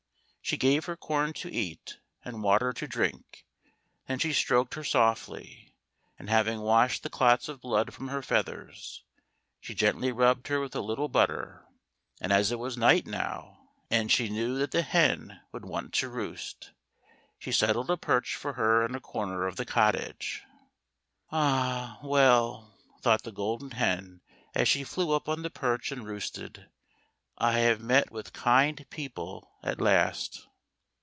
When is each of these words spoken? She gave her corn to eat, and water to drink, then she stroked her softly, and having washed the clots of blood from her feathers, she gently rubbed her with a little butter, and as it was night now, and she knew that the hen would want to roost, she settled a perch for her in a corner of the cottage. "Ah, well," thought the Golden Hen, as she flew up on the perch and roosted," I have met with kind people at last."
She 0.43 0.57
gave 0.57 0.83
her 0.83 0.97
corn 0.97 1.31
to 1.33 1.49
eat, 1.53 1.99
and 2.25 2.43
water 2.43 2.73
to 2.73 2.85
drink, 2.85 3.45
then 4.07 4.19
she 4.19 4.33
stroked 4.33 4.73
her 4.73 4.83
softly, 4.83 5.75
and 6.19 6.29
having 6.29 6.59
washed 6.59 7.03
the 7.03 7.09
clots 7.09 7.47
of 7.47 7.61
blood 7.61 7.93
from 7.93 8.09
her 8.09 8.21
feathers, 8.21 9.05
she 9.61 9.73
gently 9.73 10.11
rubbed 10.11 10.49
her 10.49 10.59
with 10.59 10.75
a 10.75 10.81
little 10.81 11.07
butter, 11.07 11.65
and 12.19 12.33
as 12.33 12.51
it 12.51 12.59
was 12.59 12.75
night 12.77 13.05
now, 13.07 13.69
and 13.89 14.11
she 14.11 14.27
knew 14.27 14.57
that 14.57 14.71
the 14.71 14.81
hen 14.81 15.39
would 15.53 15.63
want 15.63 15.93
to 15.93 16.09
roost, 16.09 16.71
she 17.39 17.53
settled 17.53 17.89
a 17.89 17.95
perch 17.95 18.35
for 18.35 18.53
her 18.53 18.83
in 18.83 18.93
a 18.93 18.99
corner 18.99 19.47
of 19.47 19.55
the 19.55 19.65
cottage. 19.65 20.43
"Ah, 21.31 21.97
well," 22.03 22.77
thought 23.01 23.23
the 23.23 23.31
Golden 23.31 23.71
Hen, 23.71 24.19
as 24.53 24.67
she 24.67 24.83
flew 24.83 25.13
up 25.13 25.29
on 25.29 25.43
the 25.43 25.49
perch 25.49 25.93
and 25.93 26.05
roosted," 26.05 26.67
I 27.51 27.59
have 27.59 27.81
met 27.81 28.11
with 28.11 28.33
kind 28.33 28.85
people 28.91 29.51
at 29.63 29.81
last." 29.81 30.47